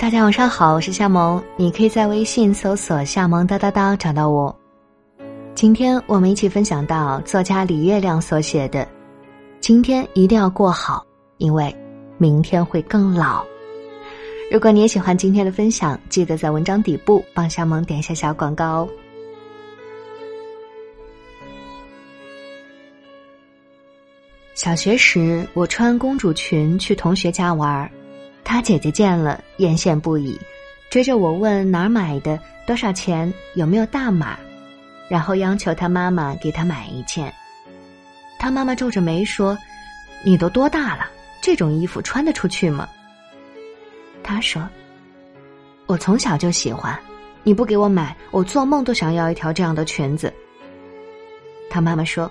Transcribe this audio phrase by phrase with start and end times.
[0.00, 4.58] 大家晚上好，我是夏萌，你可以在微信搜索“夏萌哒哒哒”找到我。
[5.54, 8.88] 今天我们一起分享到作家李月亮所写的
[9.60, 11.04] ：“今天一定要过好，
[11.36, 11.76] 因为
[12.16, 13.44] 明天会更老。”
[14.50, 18.88] 如果你也喜欢今天的分享，记得在文章底部帮夏萌点一下小广告哦。
[24.54, 27.90] 小学时，我穿公主裙去同学家玩儿。
[28.52, 30.36] 他姐姐见了，艳羡不已，
[30.90, 32.36] 追着我问哪儿买的，
[32.66, 34.36] 多少钱，有没有大码，
[35.08, 37.32] 然后央求他妈妈给他买一件。
[38.40, 39.56] 他妈妈皱着眉说
[40.26, 41.08] ：“你都多大了，
[41.40, 42.88] 这种衣服穿得出去吗？”
[44.20, 44.68] 他说
[45.86, 46.98] ：“我从小就喜欢，
[47.44, 50.34] 你不给我买，我做梦都想要一条这样的裙子。”
[51.70, 52.28] 他妈妈说：“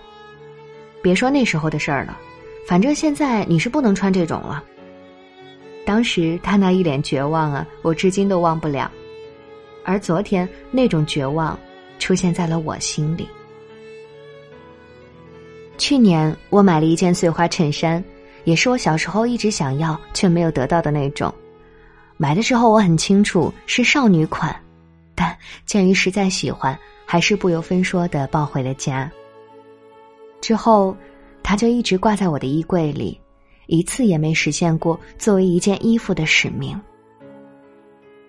[1.01, 2.19] 别说那时候的事儿了，
[2.67, 4.61] 反正现在你是不能穿这种了。”
[5.89, 8.91] 当时他那一脸绝望啊，我至今都忘不了。
[9.83, 11.59] 而昨天那种绝望，
[11.97, 13.27] 出现在了我心里。
[15.79, 18.03] 去年我买了一件碎花衬衫，
[18.43, 21.33] 也是我小时候一直想要却没有得到的那种。
[22.17, 24.55] 买的时候我很清楚是少女款，
[25.15, 29.11] 但鉴于实在喜欢，还是不由分说的抱回了家。
[30.39, 30.95] 之后，
[31.41, 33.19] 它就一直挂在我的衣柜里。
[33.69, 36.79] 一次也没实现过作为一件衣服的使命。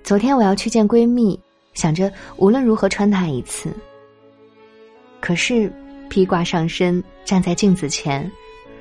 [0.04, 1.38] 昨天我要去见闺蜜，
[1.72, 3.74] 想着无论如何穿它一次。
[5.18, 5.72] 可是
[6.10, 8.30] 披挂上身，站在镜子前，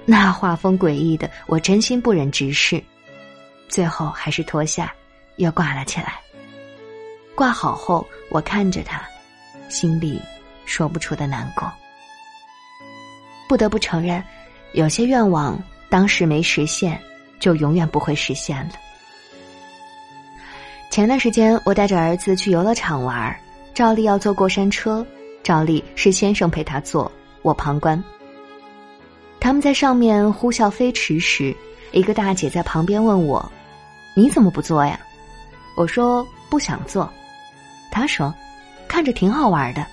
[0.06, 2.84] 那画风诡异的，我真心不忍直视。
[3.70, 4.94] 最后还是脱下，
[5.38, 6.20] 又挂了起来。
[7.36, 9.02] 挂好后，我看着它，
[9.70, 10.22] 心里
[10.66, 11.72] 说不出的难过。
[13.48, 14.22] 不得不承认，
[14.74, 15.58] 有些愿望。
[15.90, 17.00] 当时没实现，
[17.40, 18.72] 就永远不会实现了。
[20.92, 23.36] 前段时间，我带着儿子去游乐场玩，
[23.74, 25.06] 照例要坐过山车，
[25.44, 28.02] 照例是先生陪他坐，我旁观。
[29.40, 31.56] 他们在上面呼啸飞驰时，
[31.92, 33.52] 一个大姐在旁边问我
[34.16, 35.00] ：“你怎么不坐呀？”
[35.78, 37.10] 我说：“不想坐。”
[37.90, 38.34] 她说
[38.88, 39.86] ：“看着挺好玩的。”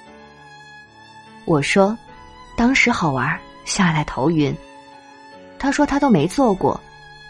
[1.47, 1.97] 我说
[2.57, 4.55] ：“当时好玩，下来头晕。”
[5.59, 6.81] 他说他都没做过，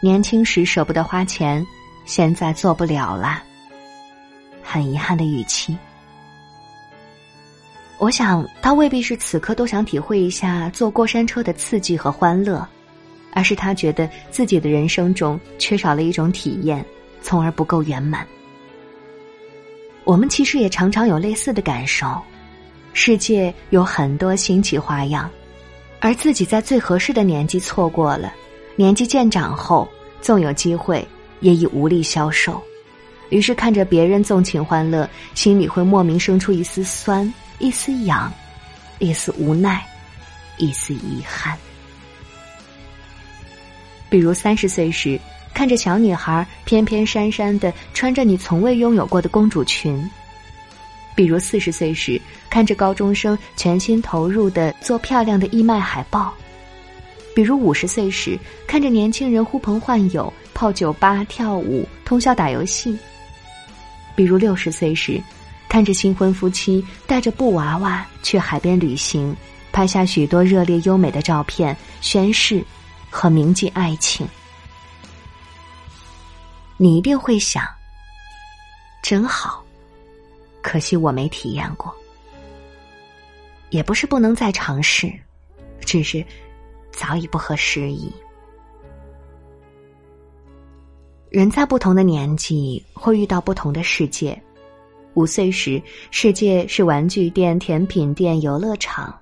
[0.00, 1.64] 年轻时舍不得花钱，
[2.04, 3.42] 现在做不了了。
[4.62, 5.76] 很遗憾的语气。
[7.98, 12.66] 我想他未必是此刻都想体会一下坐过山车的刺激和欢乐，
[13.32, 16.84] 而是他觉得自己的人生中缺少了一种体验，
[17.22, 18.26] 从而不够圆满。
[20.04, 22.20] 我们其实也常常有类似的感受，
[22.92, 25.30] 世界有很多新奇花样。
[26.06, 28.32] 而自己在最合适的年纪错过了，
[28.76, 29.88] 年纪渐长后，
[30.20, 31.04] 纵有机会，
[31.40, 32.62] 也已无力消受。
[33.30, 38.32] 于是看着别人纵情欢乐，心里会莫名生出一丝酸、一丝痒、
[39.00, 39.84] 一丝无奈、
[40.58, 41.58] 一丝遗憾。
[44.08, 45.18] 比如三十岁时，
[45.52, 50.08] 看着小女孩翩翩姗姗的穿着你从未拥有过的公主裙。
[51.16, 56.32] 比如四十岁时，看着高中生全心投入的做漂亮的义卖海报；
[57.34, 62.96] 比如五十岁时，看着年轻人呼朋唤友泡酒吧跳舞通宵打游戏；
[64.14, 65.20] 比如六十岁时，
[65.68, 69.36] 看着新婚夫妻带着布娃娃去海边旅行，
[69.72, 72.64] 拍下许多热烈优美的照片，宣誓
[73.10, 74.26] 和铭记爱情。
[76.78, 77.64] 你一定会想，
[79.02, 79.62] 真好。
[80.62, 81.94] 可惜我没体验过，
[83.70, 85.12] 也不是不能再尝试，
[85.80, 86.24] 只是
[86.90, 88.12] 早已不合时宜。
[91.30, 94.40] 人在不同的年纪会遇到不同的世界。
[95.14, 99.12] 五岁时，世界是玩具店、甜品店、游乐场；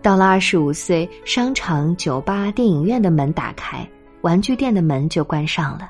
[0.00, 3.88] 到了二十五岁，商场、酒吧、电影院的门打开，
[4.22, 5.88] 玩具店的门就关上了；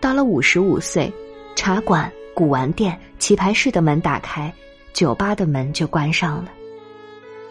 [0.00, 1.12] 到了五十五岁，
[1.56, 2.10] 茶馆。
[2.34, 4.54] 古玩店、棋牌室的门打开，
[4.92, 6.52] 酒吧的门就关上了。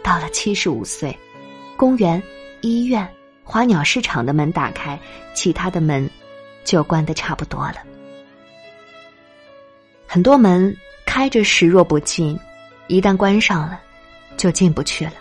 [0.07, 1.13] 到了七十五岁，
[1.75, 2.23] 公园、
[2.61, 3.05] 医院、
[3.43, 4.97] 花鸟市场的门打开，
[5.33, 6.09] 其他的门
[6.63, 7.75] 就关的差不多了。
[10.07, 10.73] 很多门
[11.05, 12.39] 开着时若不进，
[12.87, 13.81] 一旦关上了，
[14.37, 15.11] 就进不去了。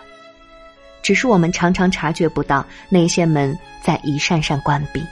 [1.01, 3.53] 只是我们常常察觉不到那些门
[3.83, 5.03] 在一扇扇关闭。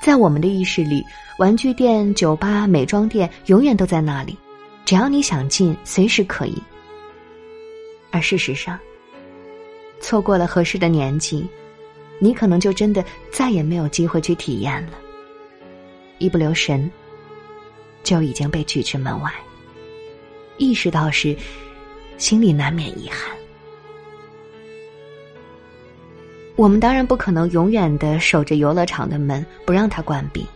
[0.00, 1.06] 在我们的意识里，
[1.38, 4.36] 玩具店、酒吧、美妆店永远都在那里，
[4.84, 6.60] 只要你想进，随时可以。
[8.10, 8.78] 而事实上，
[10.00, 11.46] 错过了合适的年纪，
[12.18, 14.92] 你可能就真的再也没有机会去体验了。
[16.18, 16.90] 一不留神，
[18.02, 19.30] 就已经被拒之门外。
[20.56, 21.36] 意识到时，
[22.16, 23.36] 心里难免遗憾。
[26.54, 30.46] 我们当然不可能永远的守着游乐场的门，不让它关闭。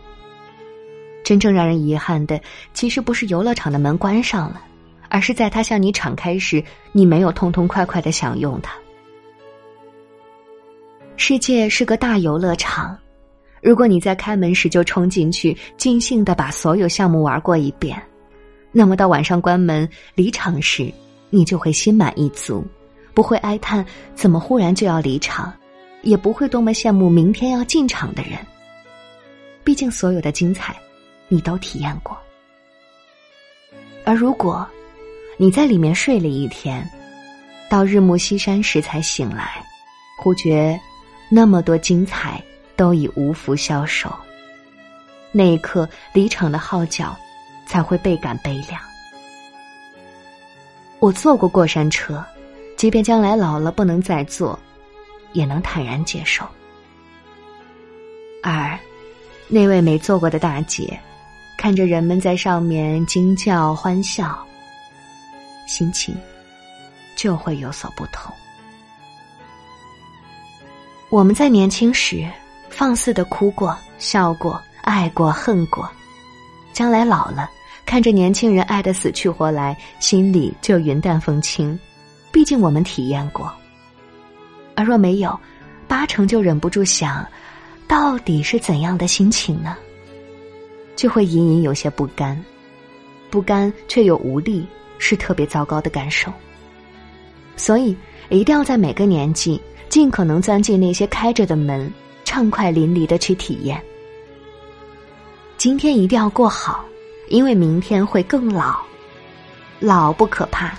[1.23, 2.41] 真正让人遗憾的，
[2.73, 4.65] 其实不是游乐场的门关上了，
[5.11, 6.63] 而是在它向你敞开时，
[6.93, 8.73] 你没有痛痛快快的享用它。
[11.17, 12.97] 世界是个大游乐场，
[13.61, 18.01] 如果你在开门时就冲进去，尽兴的把所有项目玩过一遍，
[18.71, 20.91] 那么到晚上关门离场时，
[21.29, 22.65] 你就会心满意足，
[23.13, 23.85] 不会哀叹
[24.15, 25.53] 怎么忽然就要离场。
[26.03, 28.31] 也不会多么羡慕明天要进场的人。
[29.63, 30.75] 毕竟所有的精彩，
[31.27, 32.17] 你都体验过。
[34.03, 34.67] 而如果
[35.41, 36.87] 你在里面睡了一天，
[37.67, 39.65] 到日暮西山时才醒来，
[40.19, 40.79] 忽觉
[41.29, 42.39] 那么多精彩
[42.75, 44.15] 都已无福消受，
[45.31, 47.17] 那一刻离场的号角
[47.65, 48.79] 才会倍感悲凉。
[50.99, 52.23] 我坐过过山车，
[52.77, 54.59] 即便将来老了不能再坐。
[55.33, 56.45] 也能坦然接受，
[58.43, 58.77] 而
[59.47, 60.99] 那位没坐过的大姐，
[61.57, 64.45] 看着人们在上面惊叫欢笑，
[65.71, 66.13] 心情
[67.15, 68.33] 就会有所不同。
[71.09, 72.27] 我们在年轻时
[72.69, 75.89] 放肆的哭过、笑过、爱过、恨过，
[76.73, 77.49] 将来老了，
[77.85, 81.79] 看着年轻人爱的死去活来，心里就云淡风轻。
[82.33, 83.49] 毕竟我们体验过。
[84.75, 85.39] 而若没有，
[85.87, 87.25] 八成就忍不住想，
[87.87, 89.77] 到底是怎样的心情呢？
[90.97, 92.41] 就会隐隐有些不甘，
[93.29, 94.65] 不甘却又无力，
[95.01, 96.31] 是特别糟糕的感受。
[97.57, 97.97] 所以，
[98.29, 99.59] 一定要在每个年纪
[99.89, 101.91] 尽可能钻进那些开着的门，
[102.23, 103.81] 畅快淋漓的去体验。
[105.57, 106.85] 今天一定要过好，
[107.29, 108.79] 因为明天会更老。
[109.79, 110.77] 老不可怕，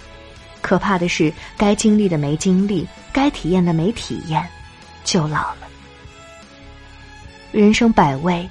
[0.61, 2.87] 可怕的是该经历的没经历。
[3.13, 4.43] 该体验的没体验，
[5.05, 5.69] 就老了。
[7.51, 8.49] 人生百味，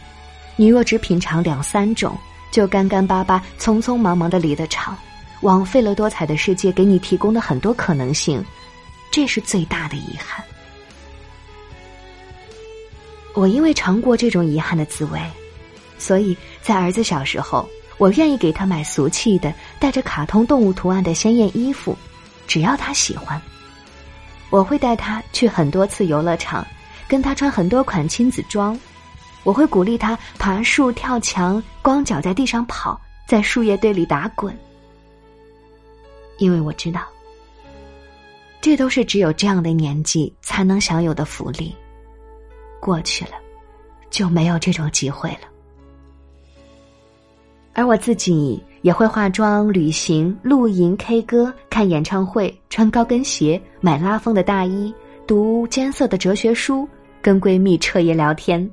[0.56, 2.16] 你若只品尝两三种，
[2.52, 4.96] 就干干巴巴、匆匆忙忙的离了场，
[5.42, 8.44] 枉费了多彩的世界给你提供的很多可能性，
[9.12, 10.44] 这是最大的遗憾。
[13.34, 15.20] 我因为尝过这种遗憾的滋味，
[15.98, 17.68] 所以在儿子小时候，
[17.98, 21.98] 我愿意给他买俗气的、带着卡通动物图案的鲜艳衣服，
[22.46, 23.42] 只要他喜欢。
[24.50, 26.66] 我会带他去很多次游乐场，
[27.08, 28.78] 跟他穿很多款亲子装。
[29.44, 34.56] 我会鼓励他爬树、跳墙、光脚在地上跑，在树叶堆里打滚。
[36.42, 37.02] 因为我知道，
[38.60, 41.74] 这都是只有这样的年纪才能享有的福利。
[42.80, 43.34] 过去了，
[44.10, 45.48] 就没有这种机会了。
[47.74, 48.62] 而我自己。
[48.82, 54.92] 也会化妆、旅行、露营、K 歌、看演唱会、穿高跟鞋、买拉风的大衣、
[55.28, 56.90] 读艰涩的哲学书、
[57.22, 58.68] 跟闺蜜彻夜聊天，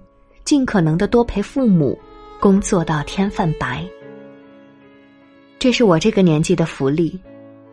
[0.45, 1.95] 尽可能的多陪父母，
[2.41, 3.87] 工作到天泛白。
[5.59, 7.21] 这是我这个年纪的福利，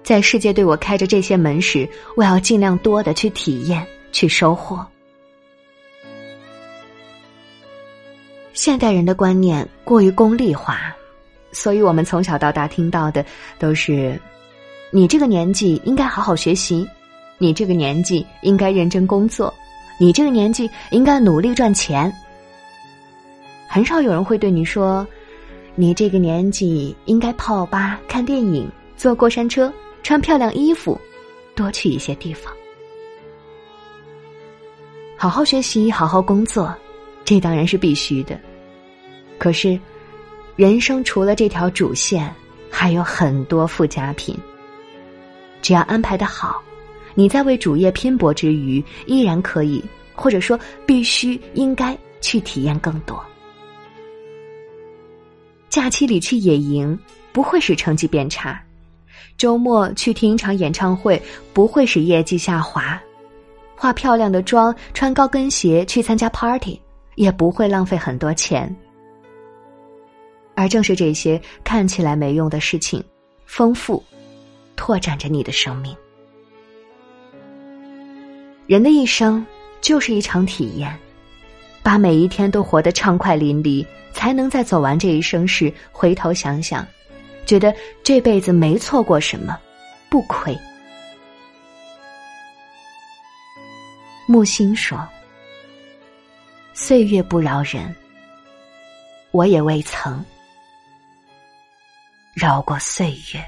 [0.05, 4.85] 在世界对我开着这些门时，我要尽量多的去体验、去收获。
[8.53, 10.95] 现代人的观念过于功利化。
[11.51, 13.25] 所以我们从小到大听到的
[13.57, 14.21] 都是：
[14.91, 16.87] 你这个年纪应该好好学习，
[17.39, 19.51] 你这个年纪应该认真工作，
[19.99, 22.13] 你这个年纪应该努力赚钱。
[23.67, 25.07] 很少有人会对你说：
[25.73, 29.73] 你这个年纪应该泡吧、看电影、坐过山车、
[30.05, 31.01] 穿漂亮衣服，
[31.55, 32.53] 多去一些地方，
[35.17, 36.71] 好好学习、好好工作，
[37.23, 38.39] 这当然是必须的。
[39.39, 39.79] 可是。
[40.55, 42.33] 人生除了这条主线，
[42.69, 44.37] 还有很多附加品。
[45.61, 46.63] 只要安排的好，
[47.13, 49.83] 你在为主业拼搏之余，依然可以，
[50.13, 53.21] 或者说必须应该去体验更多。
[55.67, 56.97] 假期里去野营
[57.33, 58.63] 不会使成绩变差，
[59.37, 61.21] 周末去听一场演唱会
[61.53, 63.01] 不会使业绩下滑，
[63.75, 66.79] 化漂亮的妆、穿高跟鞋去参加 party
[67.15, 68.73] 也不会浪费很多钱。
[70.55, 73.03] 而正是这些看起来没用的事情，
[73.45, 74.01] 丰富、
[74.77, 75.93] 拓展着你的生命。
[78.65, 79.45] 人的一生
[79.81, 80.97] 就是一场体验，
[81.83, 86.87] 把每一天都活得畅快淋漓，才能在走完这一生时回头想想，
[87.45, 87.73] 觉得
[88.03, 89.57] 这辈子没错过什么，
[90.09, 90.57] 不亏。
[94.27, 95.07] 木心说
[96.73, 97.95] ：“岁月不饶人，
[99.31, 100.23] 我也未曾。”
[102.35, 103.45] 饶过岁月。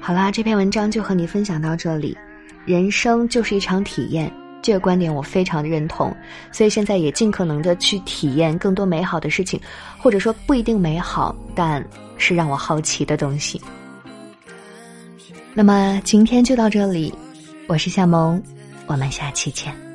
[0.00, 2.16] 好啦，这篇文章就和你分享到这里。
[2.64, 6.14] 人生就是一场体验，这个观点我非常的认同。
[6.50, 9.60] 所以现在也尽可能的去体验更多美好的事情，
[9.98, 11.84] 或者说不一定美好，但
[12.16, 13.60] 是让我好奇的东西。
[15.52, 17.12] 那么今天就到这里，
[17.66, 18.42] 我是夏萌，
[18.86, 19.91] 我们下期见。